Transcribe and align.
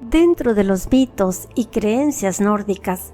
Dentro 0.00 0.54
de 0.54 0.64
los 0.64 0.90
mitos 0.90 1.48
y 1.54 1.66
creencias 1.66 2.40
nórdicas, 2.40 3.12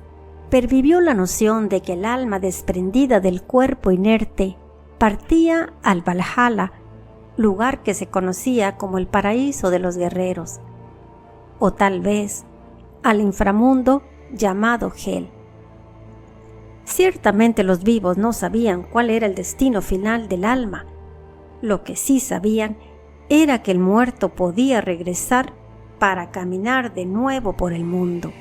pervivió 0.51 1.01
la 1.01 1.15
noción 1.15 1.69
de 1.69 1.83
que 1.83 1.95
el 1.95 2.05
alma 2.05 2.39
desprendida 2.39 3.19
del 3.19 3.43
cuerpo 3.43 3.91
inerte 3.91 4.57
partía 4.97 5.73
al 5.83 6.03
Valhalla, 6.03 6.73
lugar 7.37 7.83
que 7.83 7.93
se 7.93 8.07
conocía 8.07 8.77
como 8.77 8.99
el 8.99 9.09
paraíso 9.09 9.71
de 9.71 9.81
los 9.81 9.97
guerreros, 9.97 10.61
o 11.59 11.73
tal 11.73 12.01
vez 12.01 12.45
al 13.03 13.21
inframundo 13.21 14.05
llamado 14.33 14.93
Hel. 15.05 15.29
Ciertamente 16.85 17.65
los 17.65 17.83
vivos 17.83 18.17
no 18.17 18.33
sabían 18.33 18.85
cuál 18.85 19.11
era 19.11 19.27
el 19.27 19.35
destino 19.35 19.83
final 19.83 20.29
del 20.29 20.45
alma. 20.45 20.87
Lo 21.63 21.83
que 21.83 21.97
sí 21.97 22.21
sabían 22.21 22.79
era 23.29 23.65
que 23.65 23.73
el 23.73 23.81
muerto 23.81 24.37
podía 24.37 24.81
regresar 24.81 25.53
para 25.99 26.31
caminar 26.31 26.95
de 26.95 27.07
nuevo 27.07 27.55
por 27.55 27.73
el 27.73 27.85
mundo. 27.85 28.33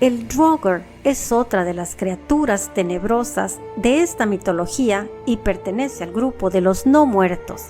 El 0.00 0.28
Draugr 0.28 0.82
es 1.04 1.30
otra 1.30 1.64
de 1.64 1.74
las 1.74 1.94
criaturas 1.94 2.72
tenebrosas 2.72 3.60
de 3.76 4.00
esta 4.02 4.24
mitología 4.24 5.08
y 5.26 5.36
pertenece 5.36 6.04
al 6.04 6.12
grupo 6.12 6.48
de 6.48 6.62
los 6.62 6.86
no 6.86 7.04
muertos. 7.04 7.66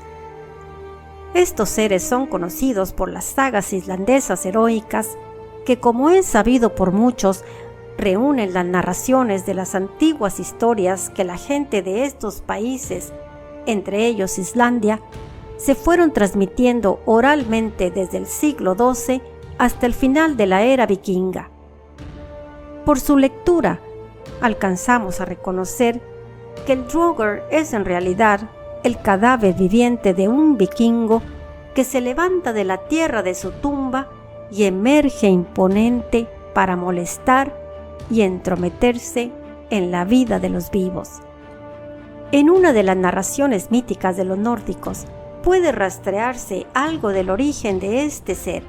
Estos 1.35 1.69
seres 1.69 2.03
son 2.05 2.27
conocidos 2.27 2.93
por 2.93 3.11
las 3.11 3.25
sagas 3.25 3.73
islandesas 3.73 4.47
heroicas 4.47 5.17
que, 5.67 5.81
como 5.81 6.11
es 6.11 6.27
sabido 6.27 6.75
por 6.75 6.93
muchos, 6.93 7.45
reúnen 7.99 8.55
las 8.55 8.65
narraciones 8.65 9.45
de 9.45 9.55
las 9.55 9.75
antiguas 9.75 10.41
historias 10.41 11.11
que 11.11 11.25
la 11.25 11.37
gente 11.37 11.83
de 11.83 12.05
estos 12.05 12.41
países, 12.41 13.13
entre 13.67 14.07
ellos 14.07 14.39
Islandia, 14.39 15.01
se 15.61 15.75
fueron 15.75 16.13
transmitiendo 16.13 17.01
oralmente 17.05 17.91
desde 17.91 18.17
el 18.17 18.27
siglo 18.27 18.75
XII 18.75 19.21
hasta 19.59 19.85
el 19.85 19.93
final 19.93 20.39
de 20.39 20.47
la 20.47 20.63
era 20.63 20.87
vikinga. 20.87 21.51
Por 22.87 22.99
su 22.99 23.19
lectura, 23.19 23.79
alcanzamos 24.41 25.21
a 25.21 25.27
reconocer 25.27 26.01
que 26.65 26.73
el 26.73 26.87
Draugr 26.87 27.43
es 27.51 27.75
en 27.75 27.85
realidad 27.85 28.41
el 28.85 29.03
cadáver 29.03 29.55
viviente 29.55 30.15
de 30.15 30.29
un 30.29 30.57
vikingo 30.57 31.21
que 31.75 31.85
se 31.85 32.01
levanta 32.01 32.55
de 32.55 32.65
la 32.65 32.79
tierra 32.79 33.23
de 33.23 33.35
su 33.35 33.51
tumba 33.53 34.09
y 34.51 34.65
emerge 34.65 35.29
imponente 35.29 36.27
para 36.55 36.75
molestar 36.75 37.55
y 38.11 38.23
entrometerse 38.23 39.31
en 39.69 39.91
la 39.91 40.07
vida 40.07 40.39
de 40.39 40.49
los 40.49 40.71
vivos. 40.71 41.21
En 42.33 42.49
una 42.49 42.73
de 42.73 42.83
las 42.83 42.97
narraciones 42.97 43.71
míticas 43.71 44.17
de 44.17 44.25
los 44.25 44.39
nórdicos 44.39 45.05
puede 45.43 45.73
rastrearse 45.73 46.67
algo 46.75 47.11
del 47.11 47.31
origen 47.31 47.81
de 47.81 48.05
este 48.05 48.35
ser. 48.35 48.63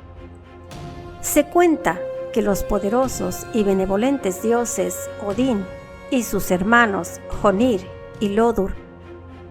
Se 1.22 1.46
cuenta 1.46 2.00
que 2.34 2.42
los 2.42 2.64
poderosos 2.64 3.46
y 3.54 3.64
benevolentes 3.64 4.42
dioses 4.42 5.10
Odín 5.26 5.66
y 6.10 6.24
sus 6.24 6.52
hermanos 6.52 7.20
Honir 7.44 7.86
y 8.20 8.30
Lodur, 8.30 8.74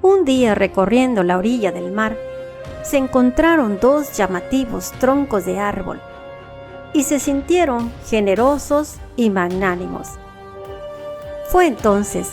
un 0.03 0.25
día 0.25 0.55
recorriendo 0.55 1.23
la 1.23 1.37
orilla 1.37 1.73
del 1.73 1.93
mar, 1.93 2.17
se 2.83 2.97
encontraron 2.97 3.79
dos 3.81 4.17
llamativos 4.17 4.93
troncos 4.93 5.45
de 5.45 5.59
árbol 5.59 6.01
y 6.93 7.05
se 7.05 7.21
sintieron 7.21 7.93
generosos 8.09 8.97
y 9.17 9.31
magnánimos. 9.31 10.09
Fue 11.51 11.67
entonces 11.67 12.33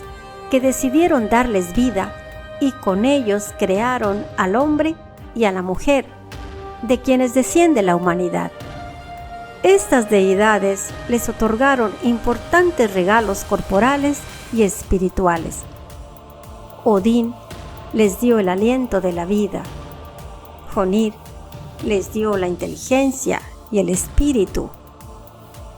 que 0.50 0.62
decidieron 0.62 1.30
darles 1.30 1.74
vida 1.74 2.14
y 2.60 2.72
con 2.72 3.06
ellos 3.06 3.54
crearon 3.60 4.26
al 4.38 4.56
hombre 4.56 4.96
y 5.36 5.46
a 5.46 5.52
la 5.52 5.62
mujer, 5.62 6.06
de 6.82 7.00
quienes 7.00 7.34
desciende 7.34 7.82
la 7.82 7.96
humanidad. 7.96 8.52
Estas 9.64 10.10
deidades 10.10 10.90
les 11.10 11.28
otorgaron 11.30 11.92
importantes 12.04 12.94
regalos 12.94 13.44
corporales 13.44 14.20
y 14.54 14.64
espirituales. 14.64 15.64
Odín 16.84 17.34
les 17.94 18.22
dio 18.22 18.40
el 18.40 18.50
aliento 18.50 19.02
de 19.02 19.12
la 19.12 19.26
vida. 19.26 19.64
Jonir 20.74 21.14
les 21.84 22.14
dio 22.14 22.38
la 22.38 22.48
inteligencia 22.48 23.42
y 23.72 23.80
el 23.80 23.90
espíritu. 23.90 24.70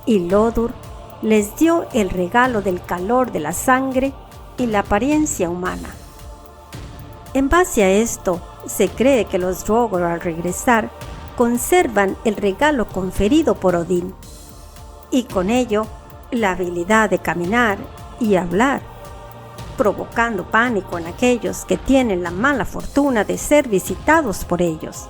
Y 0.06 0.20
Lodur 0.20 0.72
les 1.22 1.56
dio 1.58 1.88
el 1.94 2.10
regalo 2.10 2.62
del 2.62 2.82
calor 2.82 3.32
de 3.32 3.40
la 3.40 3.54
sangre 3.54 4.14
y 4.58 4.66
la 4.68 4.80
apariencia 4.80 5.50
humana. 5.50 5.90
En 7.34 7.48
base 7.48 7.84
a 7.84 7.90
esto, 7.90 8.42
se 8.66 8.90
cree 8.90 9.26
que 9.26 9.38
los 9.38 9.66
Drogon 9.66 10.04
al 10.04 10.20
regresar 10.20 10.90
conservan 11.38 12.18
el 12.26 12.36
regalo 12.36 12.88
conferido 12.88 13.56
por 13.56 13.76
Odín 13.76 14.16
y 15.12 15.24
con 15.24 15.50
ello 15.50 15.86
la 16.32 16.52
habilidad 16.52 17.10
de 17.10 17.20
caminar 17.20 17.78
y 18.20 18.36
hablar, 18.36 18.82
provocando 19.78 20.44
pánico 20.50 20.98
en 20.98 21.08
aquellos 21.08 21.66
que 21.66 21.78
tienen 21.78 22.24
la 22.24 22.32
mala 22.32 22.66
fortuna 22.66 23.24
de 23.24 23.38
ser 23.38 23.68
visitados 23.68 24.44
por 24.44 24.62
ellos. 24.62 25.08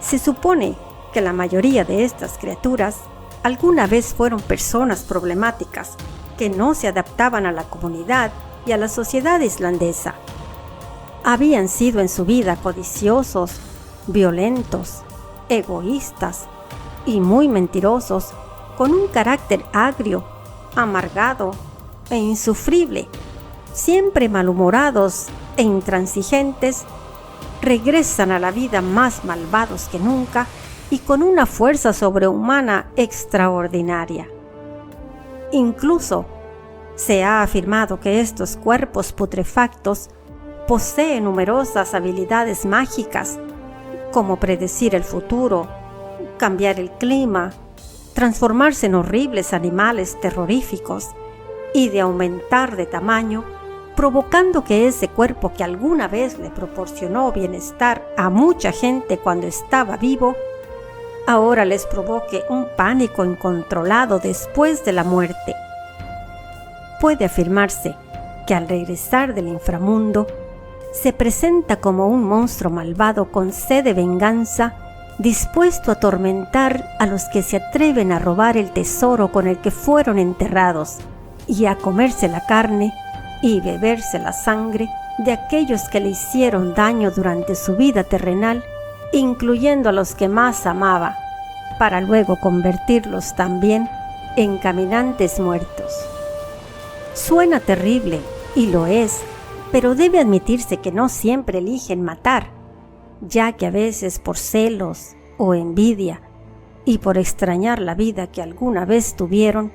Se 0.00 0.18
supone 0.18 0.76
que 1.12 1.22
la 1.22 1.32
mayoría 1.32 1.84
de 1.84 2.04
estas 2.04 2.36
criaturas 2.36 2.96
alguna 3.42 3.86
vez 3.86 4.14
fueron 4.14 4.40
personas 4.40 5.02
problemáticas 5.02 5.96
que 6.36 6.50
no 6.50 6.74
se 6.74 6.88
adaptaban 6.88 7.46
a 7.46 7.52
la 7.52 7.64
comunidad 7.64 8.32
y 8.66 8.72
a 8.72 8.76
la 8.76 8.88
sociedad 8.88 9.40
islandesa. 9.40 10.14
Habían 11.26 11.68
sido 11.68 12.00
en 12.00 12.10
su 12.10 12.26
vida 12.26 12.56
codiciosos, 12.56 13.52
violentos, 14.06 15.00
egoístas 15.48 16.46
y 17.06 17.18
muy 17.18 17.48
mentirosos, 17.48 18.34
con 18.76 18.92
un 18.92 19.08
carácter 19.08 19.64
agrio, 19.72 20.22
amargado 20.76 21.52
e 22.10 22.16
insufrible, 22.18 23.08
siempre 23.72 24.28
malhumorados 24.28 25.28
e 25.56 25.62
intransigentes, 25.62 26.84
regresan 27.62 28.30
a 28.30 28.38
la 28.38 28.50
vida 28.50 28.82
más 28.82 29.24
malvados 29.24 29.88
que 29.88 29.98
nunca 29.98 30.46
y 30.90 30.98
con 30.98 31.22
una 31.22 31.46
fuerza 31.46 31.94
sobrehumana 31.94 32.90
extraordinaria. 32.96 34.28
Incluso 35.52 36.26
se 36.96 37.24
ha 37.24 37.42
afirmado 37.42 37.98
que 37.98 38.20
estos 38.20 38.58
cuerpos 38.58 39.12
putrefactos 39.12 40.10
poseen 40.66 41.24
numerosas 41.24 41.94
habilidades 41.94 42.64
mágicas 42.64 43.38
como 44.12 44.36
predecir 44.36 44.94
el 44.94 45.04
futuro, 45.04 45.68
cambiar 46.38 46.78
el 46.78 46.90
clima, 46.92 47.52
transformarse 48.14 48.86
en 48.86 48.94
horribles 48.94 49.52
animales 49.52 50.18
terroríficos 50.20 51.10
y 51.74 51.88
de 51.88 52.00
aumentar 52.00 52.76
de 52.76 52.86
tamaño, 52.86 53.44
provocando 53.96 54.64
que 54.64 54.86
ese 54.86 55.08
cuerpo 55.08 55.52
que 55.52 55.64
alguna 55.64 56.08
vez 56.08 56.38
le 56.38 56.50
proporcionó 56.50 57.32
bienestar 57.32 58.06
a 58.16 58.30
mucha 58.30 58.72
gente 58.72 59.18
cuando 59.18 59.46
estaba 59.46 59.96
vivo, 59.96 60.36
ahora 61.26 61.64
les 61.64 61.86
provoque 61.86 62.44
un 62.48 62.66
pánico 62.76 63.24
incontrolado 63.24 64.18
después 64.18 64.84
de 64.84 64.92
la 64.92 65.04
muerte. 65.04 65.54
Puede 67.00 67.24
afirmarse 67.24 67.96
que 68.46 68.54
al 68.54 68.68
regresar 68.68 69.34
del 69.34 69.48
inframundo, 69.48 70.26
se 70.94 71.12
presenta 71.12 71.76
como 71.76 72.06
un 72.06 72.24
monstruo 72.24 72.70
malvado 72.70 73.30
con 73.30 73.52
sed 73.52 73.84
de 73.84 73.92
venganza, 73.92 74.74
dispuesto 75.18 75.90
a 75.90 75.94
atormentar 75.94 76.88
a 76.98 77.06
los 77.06 77.24
que 77.24 77.42
se 77.42 77.56
atreven 77.56 78.12
a 78.12 78.20
robar 78.20 78.56
el 78.56 78.70
tesoro 78.70 79.32
con 79.32 79.46
el 79.46 79.58
que 79.58 79.70
fueron 79.70 80.18
enterrados 80.18 80.98
y 81.46 81.66
a 81.66 81.76
comerse 81.76 82.28
la 82.28 82.46
carne 82.46 82.94
y 83.42 83.60
beberse 83.60 84.18
la 84.18 84.32
sangre 84.32 84.88
de 85.18 85.32
aquellos 85.32 85.88
que 85.90 86.00
le 86.00 86.10
hicieron 86.10 86.74
daño 86.74 87.10
durante 87.10 87.54
su 87.54 87.76
vida 87.76 88.04
terrenal, 88.04 88.64
incluyendo 89.12 89.88
a 89.88 89.92
los 89.92 90.14
que 90.14 90.28
más 90.28 90.64
amaba, 90.64 91.16
para 91.78 92.00
luego 92.00 92.36
convertirlos 92.40 93.34
también 93.34 93.88
en 94.36 94.58
caminantes 94.58 95.38
muertos. 95.38 95.92
Suena 97.14 97.60
terrible, 97.60 98.20
y 98.56 98.66
lo 98.68 98.86
es, 98.86 99.22
pero 99.74 99.96
debe 99.96 100.20
admitirse 100.20 100.76
que 100.76 100.92
no 100.92 101.08
siempre 101.08 101.58
eligen 101.58 102.00
matar, 102.00 102.52
ya 103.20 103.54
que 103.54 103.66
a 103.66 103.72
veces 103.72 104.20
por 104.20 104.38
celos 104.38 105.16
o 105.36 105.52
envidia 105.52 106.22
y 106.84 106.98
por 106.98 107.18
extrañar 107.18 107.80
la 107.80 107.96
vida 107.96 108.28
que 108.28 108.40
alguna 108.40 108.84
vez 108.84 109.16
tuvieron, 109.16 109.72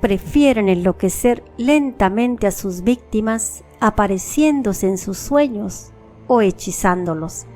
prefieren 0.00 0.68
enloquecer 0.68 1.44
lentamente 1.56 2.48
a 2.48 2.50
sus 2.50 2.82
víctimas 2.82 3.62
apareciéndose 3.78 4.88
en 4.88 4.98
sus 4.98 5.18
sueños 5.18 5.92
o 6.26 6.40
hechizándolos. 6.40 7.46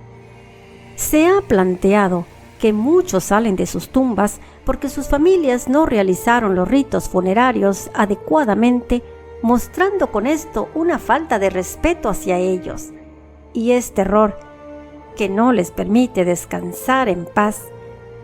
Se 0.94 1.26
ha 1.26 1.40
planteado 1.40 2.26
que 2.61 2.73
muchos 2.73 3.25
salen 3.25 3.56
de 3.56 3.67
sus 3.67 3.88
tumbas 3.88 4.38
porque 4.64 4.88
sus 4.88 5.08
familias 5.08 5.67
no 5.67 5.85
realizaron 5.85 6.55
los 6.55 6.69
ritos 6.69 7.08
funerarios 7.08 7.90
adecuadamente 7.93 9.02
mostrando 9.43 10.11
con 10.11 10.27
esto 10.27 10.69
una 10.75 10.99
falta 10.99 11.39
de 11.39 11.50
respeto 11.50 12.09
hacia 12.09 12.39
ellos. 12.39 12.91
Y 13.53 13.73
es 13.73 13.93
terror 13.93 14.39
que 15.17 15.29
no 15.29 15.53
les 15.53 15.71
permite 15.71 16.25
descansar 16.25 17.09
en 17.09 17.27
paz 17.27 17.67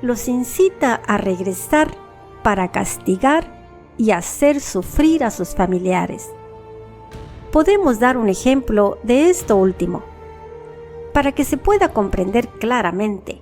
los 0.01 0.29
incita 0.29 0.95
a 0.95 1.19
regresar 1.19 1.91
para 2.43 2.71
castigar 2.71 3.59
y 3.97 4.13
hacer 4.13 4.61
sufrir 4.61 5.25
a 5.25 5.31
sus 5.31 5.55
familiares. 5.55 6.31
Podemos 7.53 7.99
dar 7.99 8.17
un 8.17 8.29
ejemplo 8.29 8.99
de 9.03 9.29
esto 9.29 9.57
último. 9.57 10.03
Para 11.13 11.33
que 11.33 11.45
se 11.45 11.57
pueda 11.57 11.89
comprender 11.93 12.49
claramente, 12.49 13.41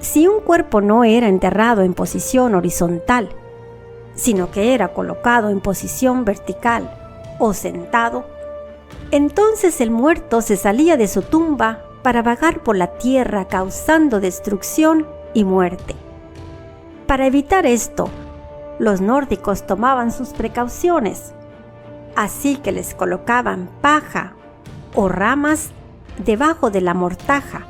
si 0.00 0.26
un 0.26 0.40
cuerpo 0.40 0.80
no 0.80 1.04
era 1.04 1.28
enterrado 1.28 1.82
en 1.82 1.94
posición 1.94 2.54
horizontal, 2.54 3.28
sino 4.18 4.50
que 4.50 4.74
era 4.74 4.88
colocado 4.88 5.48
en 5.48 5.60
posición 5.60 6.24
vertical 6.24 6.90
o 7.38 7.54
sentado, 7.54 8.26
entonces 9.12 9.80
el 9.80 9.92
muerto 9.92 10.42
se 10.42 10.56
salía 10.56 10.96
de 10.96 11.06
su 11.06 11.22
tumba 11.22 11.84
para 12.02 12.20
vagar 12.22 12.64
por 12.64 12.76
la 12.76 12.98
tierra 12.98 13.46
causando 13.46 14.18
destrucción 14.18 15.06
y 15.34 15.44
muerte. 15.44 15.94
Para 17.06 17.26
evitar 17.26 17.64
esto, 17.64 18.10
los 18.80 19.00
nórdicos 19.00 19.66
tomaban 19.66 20.10
sus 20.10 20.30
precauciones, 20.30 21.32
así 22.16 22.56
que 22.56 22.72
les 22.72 22.94
colocaban 22.94 23.70
paja 23.80 24.34
o 24.96 25.08
ramas 25.08 25.70
debajo 26.24 26.70
de 26.70 26.80
la 26.80 26.92
mortaja 26.92 27.66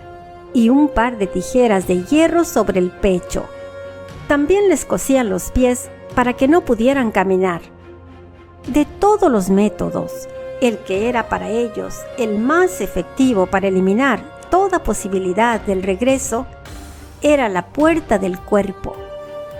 y 0.54 0.70
un 0.70 0.88
par 0.88 1.18
de 1.18 1.26
tijeras 1.26 1.86
de 1.86 2.04
hierro 2.04 2.44
sobre 2.44 2.78
el 2.78 2.90
pecho. 2.90 3.44
También 4.28 4.70
les 4.70 4.86
cosían 4.86 5.28
los 5.28 5.50
pies 5.50 5.90
para 6.14 6.32
que 6.32 6.48
no 6.48 6.62
pudieran 6.62 7.10
caminar. 7.10 7.60
De 8.66 8.84
todos 8.84 9.30
los 9.30 9.50
métodos, 9.50 10.28
el 10.60 10.78
que 10.78 11.08
era 11.08 11.28
para 11.28 11.48
ellos 11.48 11.94
el 12.18 12.38
más 12.38 12.80
efectivo 12.80 13.46
para 13.46 13.68
eliminar 13.68 14.20
toda 14.50 14.82
posibilidad 14.82 15.60
del 15.60 15.82
regreso 15.82 16.46
era 17.22 17.48
la 17.48 17.66
puerta 17.66 18.18
del 18.18 18.38
cuerpo, 18.38 18.96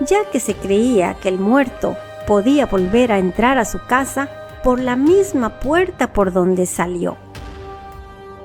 ya 0.01 0.25
que 0.31 0.39
se 0.39 0.55
creía 0.55 1.15
que 1.15 1.29
el 1.29 1.39
muerto 1.39 1.95
podía 2.27 2.65
volver 2.65 3.11
a 3.11 3.19
entrar 3.19 3.57
a 3.57 3.65
su 3.65 3.79
casa 3.87 4.29
por 4.63 4.79
la 4.79 4.95
misma 4.95 5.59
puerta 5.59 6.13
por 6.13 6.31
donde 6.31 6.65
salió. 6.65 7.17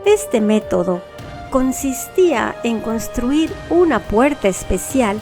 Este 0.05 0.41
método 0.41 1.03
consistía 1.51 2.57
en 2.63 2.81
construir 2.81 3.53
una 3.71 4.01
puerta 4.01 4.49
especial 4.49 5.21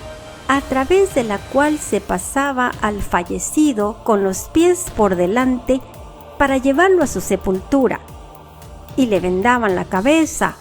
a 0.52 0.60
través 0.60 1.14
de 1.14 1.24
la 1.24 1.38
cual 1.38 1.78
se 1.78 2.02
pasaba 2.02 2.72
al 2.82 3.00
fallecido 3.00 3.96
con 4.04 4.22
los 4.22 4.50
pies 4.50 4.84
por 4.94 5.16
delante 5.16 5.80
para 6.36 6.58
llevarlo 6.58 7.02
a 7.02 7.06
su 7.06 7.22
sepultura, 7.22 8.00
y 8.94 9.06
le 9.06 9.18
vendaban 9.18 9.74
la 9.74 9.86
cabeza 9.86 10.56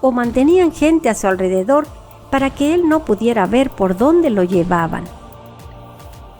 o 0.00 0.10
mantenían 0.10 0.72
gente 0.72 1.08
a 1.08 1.14
su 1.14 1.28
alrededor 1.28 1.86
para 2.28 2.50
que 2.50 2.74
él 2.74 2.88
no 2.88 3.04
pudiera 3.04 3.46
ver 3.46 3.70
por 3.70 3.96
dónde 3.96 4.30
lo 4.30 4.42
llevaban. 4.42 5.04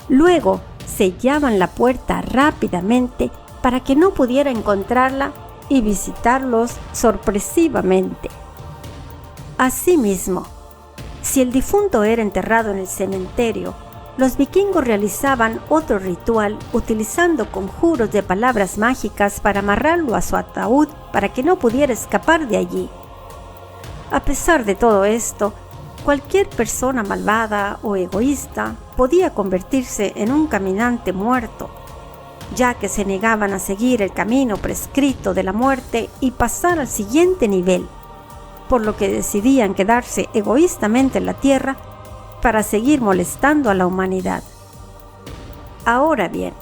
Luego 0.08 0.60
sellaban 0.84 1.60
la 1.60 1.68
puerta 1.68 2.22
rápidamente 2.22 3.30
para 3.62 3.84
que 3.84 3.94
no 3.94 4.14
pudiera 4.14 4.50
encontrarla 4.50 5.30
y 5.68 5.80
visitarlos 5.80 6.72
sorpresivamente. 6.92 8.30
Asimismo, 9.58 10.55
si 11.26 11.42
el 11.42 11.50
difunto 11.50 12.04
era 12.04 12.22
enterrado 12.22 12.70
en 12.70 12.78
el 12.78 12.86
cementerio, 12.86 13.74
los 14.16 14.36
vikingos 14.36 14.84
realizaban 14.84 15.60
otro 15.68 15.98
ritual 15.98 16.56
utilizando 16.72 17.50
conjuros 17.50 18.12
de 18.12 18.22
palabras 18.22 18.78
mágicas 18.78 19.40
para 19.40 19.58
amarrarlo 19.58 20.14
a 20.14 20.22
su 20.22 20.36
ataúd 20.36 20.88
para 21.12 21.32
que 21.32 21.42
no 21.42 21.58
pudiera 21.58 21.92
escapar 21.92 22.46
de 22.46 22.56
allí. 22.56 22.88
A 24.12 24.20
pesar 24.20 24.64
de 24.64 24.76
todo 24.76 25.04
esto, 25.04 25.52
cualquier 26.04 26.48
persona 26.48 27.02
malvada 27.02 27.80
o 27.82 27.96
egoísta 27.96 28.76
podía 28.96 29.34
convertirse 29.34 30.12
en 30.14 30.30
un 30.30 30.46
caminante 30.46 31.12
muerto, 31.12 31.68
ya 32.54 32.74
que 32.74 32.88
se 32.88 33.04
negaban 33.04 33.52
a 33.52 33.58
seguir 33.58 34.00
el 34.00 34.12
camino 34.12 34.58
prescrito 34.58 35.34
de 35.34 35.42
la 35.42 35.52
muerte 35.52 36.08
y 36.20 36.30
pasar 36.30 36.78
al 36.78 36.88
siguiente 36.88 37.48
nivel, 37.48 37.88
por 38.68 38.84
lo 38.84 38.96
que 38.96 39.08
decidían 39.08 39.74
quedarse 39.74 40.28
egoístamente 40.34 41.18
en 41.18 41.26
la 41.26 41.34
tierra 41.34 41.76
para 42.42 42.62
seguir 42.62 43.00
molestando 43.00 43.70
a 43.70 43.74
la 43.74 43.86
humanidad. 43.86 44.42
Ahora 45.84 46.28
bien, 46.28 46.52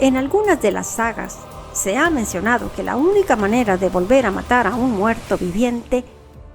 en 0.00 0.16
algunas 0.16 0.60
de 0.60 0.72
las 0.72 0.86
sagas 0.86 1.38
se 1.72 1.96
ha 1.96 2.10
mencionado 2.10 2.70
que 2.74 2.82
la 2.82 2.96
única 2.96 3.36
manera 3.36 3.76
de 3.76 3.88
volver 3.88 4.26
a 4.26 4.30
matar 4.30 4.66
a 4.66 4.74
un 4.74 4.92
muerto 4.92 5.36
viviente 5.36 6.04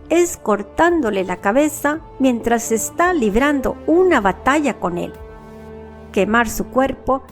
es 0.09 0.35
cortándole 0.37 1.23
la 1.23 1.37
cabeza 1.37 2.01
mientras 2.19 2.71
está 2.71 3.13
librando 3.13 3.77
una 3.87 4.19
batalla 4.19 4.79
con 4.79 4.97
él, 4.97 5.13
quemar 6.11 6.49
su 6.49 6.65
cuerpo 6.65 7.23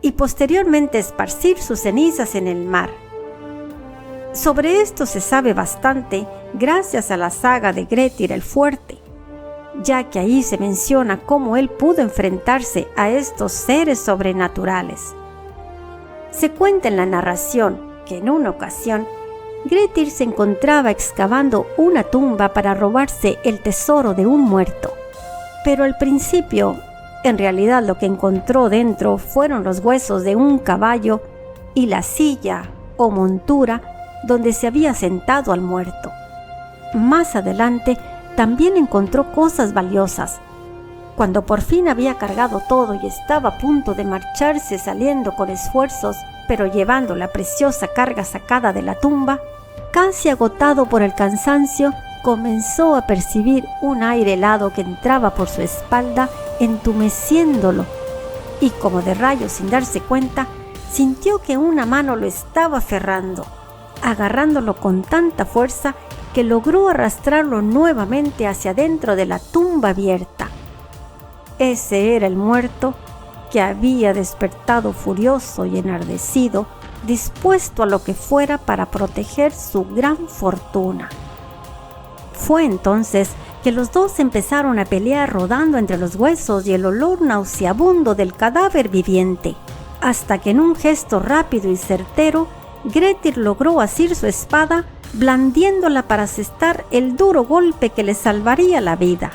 y 0.00 0.12
posteriormente 0.12 0.98
esparcir 0.98 1.58
sus 1.58 1.80
cenizas 1.80 2.34
en 2.34 2.46
el 2.46 2.64
mar. 2.64 3.03
Sobre 4.34 4.80
esto 4.80 5.06
se 5.06 5.20
sabe 5.20 5.54
bastante 5.54 6.26
gracias 6.54 7.12
a 7.12 7.16
la 7.16 7.30
saga 7.30 7.72
de 7.72 7.84
Gretir 7.84 8.32
el 8.32 8.42
Fuerte, 8.42 8.98
ya 9.84 10.10
que 10.10 10.18
ahí 10.18 10.42
se 10.42 10.58
menciona 10.58 11.20
cómo 11.20 11.56
él 11.56 11.70
pudo 11.70 12.02
enfrentarse 12.02 12.88
a 12.96 13.10
estos 13.10 13.52
seres 13.52 14.00
sobrenaturales. 14.00 15.14
Se 16.32 16.50
cuenta 16.50 16.88
en 16.88 16.96
la 16.96 17.06
narración 17.06 17.80
que 18.06 18.18
en 18.18 18.28
una 18.28 18.50
ocasión 18.50 19.06
Gretir 19.66 20.10
se 20.10 20.24
encontraba 20.24 20.90
excavando 20.90 21.68
una 21.76 22.02
tumba 22.02 22.52
para 22.52 22.74
robarse 22.74 23.38
el 23.44 23.60
tesoro 23.60 24.14
de 24.14 24.26
un 24.26 24.40
muerto. 24.40 24.94
Pero 25.64 25.84
al 25.84 25.96
principio, 25.96 26.76
en 27.22 27.38
realidad 27.38 27.84
lo 27.84 27.98
que 27.98 28.06
encontró 28.06 28.68
dentro 28.68 29.16
fueron 29.16 29.62
los 29.62 29.78
huesos 29.78 30.24
de 30.24 30.34
un 30.34 30.58
caballo 30.58 31.22
y 31.72 31.86
la 31.86 32.02
silla 32.02 32.64
o 32.96 33.10
montura 33.10 33.93
donde 34.26 34.52
se 34.52 34.66
había 34.66 34.94
sentado 34.94 35.52
al 35.52 35.60
muerto. 35.60 36.12
Más 36.94 37.36
adelante 37.36 37.98
también 38.36 38.76
encontró 38.76 39.32
cosas 39.32 39.72
valiosas. 39.72 40.40
Cuando 41.16 41.46
por 41.46 41.60
fin 41.60 41.88
había 41.88 42.14
cargado 42.14 42.60
todo 42.68 42.94
y 42.94 43.06
estaba 43.06 43.50
a 43.50 43.58
punto 43.58 43.94
de 43.94 44.04
marcharse 44.04 44.78
saliendo 44.78 45.34
con 45.34 45.48
esfuerzos, 45.48 46.16
pero 46.48 46.66
llevando 46.66 47.14
la 47.14 47.28
preciosa 47.28 47.88
carga 47.88 48.24
sacada 48.24 48.72
de 48.72 48.82
la 48.82 48.96
tumba, 48.96 49.40
casi 49.92 50.28
agotado 50.28 50.86
por 50.86 51.02
el 51.02 51.14
cansancio, 51.14 51.92
comenzó 52.22 52.96
a 52.96 53.06
percibir 53.06 53.64
un 53.80 54.02
aire 54.02 54.32
helado 54.32 54.72
que 54.72 54.80
entraba 54.80 55.34
por 55.34 55.48
su 55.48 55.62
espalda, 55.62 56.28
entumeciéndolo, 56.58 57.84
y 58.60 58.70
como 58.70 59.02
de 59.02 59.14
rayo 59.14 59.48
sin 59.48 59.70
darse 59.70 60.00
cuenta, 60.00 60.46
sintió 60.90 61.38
que 61.38 61.56
una 61.56 61.86
mano 61.86 62.16
lo 62.16 62.26
estaba 62.26 62.78
aferrando, 62.78 63.46
agarrándolo 64.04 64.76
con 64.76 65.02
tanta 65.02 65.46
fuerza 65.46 65.94
que 66.34 66.44
logró 66.44 66.88
arrastrarlo 66.88 67.62
nuevamente 67.62 68.46
hacia 68.46 68.74
dentro 68.74 69.16
de 69.16 69.26
la 69.26 69.38
tumba 69.38 69.88
abierta. 69.88 70.48
Ese 71.58 72.14
era 72.14 72.26
el 72.26 72.36
muerto 72.36 72.94
que 73.50 73.60
había 73.60 74.12
despertado 74.12 74.92
furioso 74.92 75.64
y 75.64 75.78
enardecido 75.78 76.66
dispuesto 77.06 77.82
a 77.82 77.86
lo 77.86 78.02
que 78.02 78.14
fuera 78.14 78.58
para 78.58 78.90
proteger 78.90 79.52
su 79.52 79.84
gran 79.84 80.28
fortuna. 80.28 81.08
Fue 82.32 82.64
entonces 82.64 83.30
que 83.62 83.72
los 83.72 83.92
dos 83.92 84.18
empezaron 84.18 84.78
a 84.78 84.84
pelear 84.84 85.32
rodando 85.32 85.78
entre 85.78 85.96
los 85.96 86.16
huesos 86.16 86.66
y 86.66 86.74
el 86.74 86.84
olor 86.84 87.22
nauseabundo 87.22 88.14
del 88.14 88.34
cadáver 88.34 88.90
viviente, 88.90 89.54
hasta 90.02 90.38
que 90.38 90.50
en 90.50 90.60
un 90.60 90.76
gesto 90.76 91.20
rápido 91.20 91.70
y 91.70 91.76
certero, 91.76 92.48
Gretir 92.84 93.38
logró 93.38 93.80
asir 93.80 94.14
su 94.14 94.26
espada, 94.26 94.84
blandiéndola 95.14 96.02
para 96.02 96.24
asestar 96.24 96.84
el 96.90 97.16
duro 97.16 97.44
golpe 97.44 97.90
que 97.90 98.02
le 98.02 98.14
salvaría 98.14 98.82
la 98.82 98.94
vida, 98.94 99.32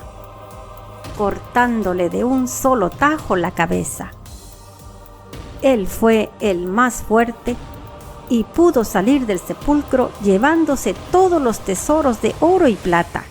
cortándole 1.18 2.10
de 2.10 2.24
un 2.24 2.48
solo 2.48 2.91
tajo 2.91 3.36
la 3.36 3.51
cabeza. 3.51 4.12
Él 5.63 5.88
fue 5.88 6.29
el 6.39 6.68
más 6.68 7.01
fuerte 7.01 7.56
y 8.29 8.44
pudo 8.44 8.84
salir 8.84 9.25
del 9.25 9.39
sepulcro 9.39 10.12
llevándose 10.24 10.94
todos 11.12 11.41
los 11.41 11.60
tesoros 11.60 12.22
de 12.22 12.36
oro 12.39 12.68
y 12.68 12.75
plata. 12.75 13.24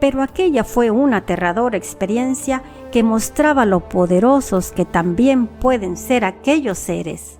Pero 0.00 0.22
aquella 0.22 0.64
fue 0.64 0.90
una 0.90 1.18
aterradora 1.18 1.76
experiencia 1.76 2.62
que 2.90 3.02
mostraba 3.02 3.66
lo 3.66 3.80
poderosos 3.80 4.72
que 4.72 4.86
también 4.86 5.46
pueden 5.46 5.98
ser 5.98 6.24
aquellos 6.24 6.78
seres. 6.78 7.39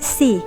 Sí, 0.00 0.42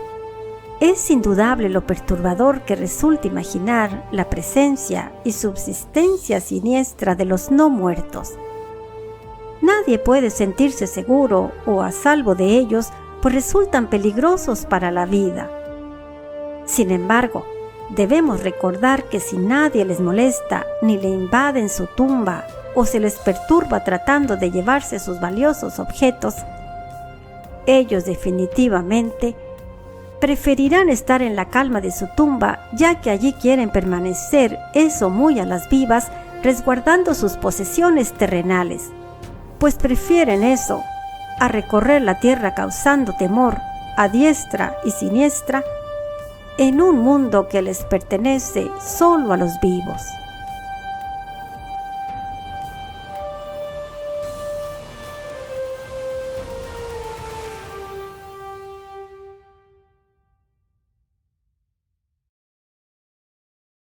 es 0.80 1.10
indudable 1.10 1.70
lo 1.70 1.86
perturbador 1.86 2.62
que 2.62 2.76
resulta 2.76 3.28
imaginar 3.28 4.08
la 4.12 4.30
presencia 4.30 5.12
y 5.24 5.32
subsistencia 5.32 6.42
siniestra 6.42 7.16
de 7.16 7.26
los 7.26 7.52
no 7.52 7.70
muertos 7.70 8.34
Nadie 9.62 9.98
puede 9.98 10.30
sentirse 10.30 10.88
seguro 10.88 11.54
o 11.66 11.84
a 11.84 11.94
salvo 11.94 12.36
de 12.36 12.58
ellos, 12.58 12.90
pues 13.22 13.34
resultan 13.34 13.90
peligrosos 13.90 14.66
para 14.66 14.92
la 14.92 15.06
vida. 15.06 15.50
Sin 16.66 16.92
embargo, 16.92 17.46
Debemos 17.90 18.42
recordar 18.42 19.04
que 19.04 19.20
si 19.20 19.38
nadie 19.38 19.86
les 19.86 20.00
molesta 20.00 20.66
ni 20.82 20.98
le 20.98 21.10
invade 21.10 21.60
en 21.60 21.70
su 21.70 21.86
tumba 21.86 22.48
o 22.76 22.86
se 22.86 23.00
les 23.00 23.18
perturba 23.18 23.84
tratando 23.84 24.36
de 24.36 24.50
llevarse 24.50 25.00
sus 25.00 25.20
valiosos 25.20 25.78
objetos, 25.80 26.34
ellos 27.68 28.06
definitivamente 28.06 29.36
preferirán 30.24 30.88
estar 30.88 31.22
en 31.22 31.36
la 31.36 31.50
calma 31.50 31.82
de 31.82 31.92
su 31.92 32.08
tumba, 32.16 32.70
ya 32.72 33.02
que 33.02 33.10
allí 33.10 33.34
quieren 33.34 33.70
permanecer, 33.70 34.58
eso 34.74 35.10
muy 35.10 35.38
a 35.42 35.46
las 35.46 35.68
vivas, 35.68 36.08
resguardando 36.42 37.14
sus 37.14 37.34
posesiones 37.34 38.14
terrenales, 38.14 38.84
pues 39.60 39.76
prefieren 39.76 40.46
eso 40.46 40.82
a 41.42 41.50
recorrer 41.50 42.04
la 42.04 42.22
tierra 42.22 42.56
causando 42.56 43.14
temor 43.18 43.58
a 43.98 44.08
diestra 44.08 44.78
y 44.86 44.92
siniestra 44.92 45.62
en 46.58 46.80
un 46.80 47.00
mundo 47.00 47.50
que 47.50 47.62
les 47.62 47.84
pertenece 47.84 48.72
solo 48.80 49.34
a 49.34 49.38
los 49.38 49.60
vivos. 49.62 50.02